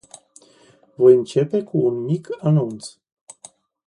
Voi 0.97 1.15
începe 1.15 1.61
cu 1.63 1.77
un 1.85 2.03
mic 2.03 2.27
anunț. 2.39 2.95